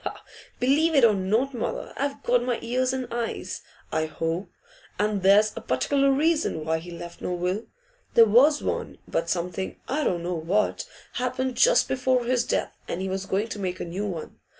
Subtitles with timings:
[0.59, 3.61] 'Believe it or not, mother; I've got my ears and eyes,
[3.91, 4.49] I hope.
[4.97, 7.67] And there's a particular reason why he left no will.
[8.15, 12.99] There was one, but something I don't know what happened just before his death, and
[12.99, 14.39] he was going to make a new one.